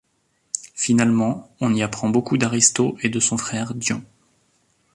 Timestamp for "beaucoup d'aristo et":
2.09-3.09